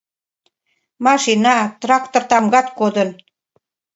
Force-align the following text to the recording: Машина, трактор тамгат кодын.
Машина, 1.05 1.55
трактор 1.81 2.23
тамгат 2.29 2.67
кодын. 2.79 3.09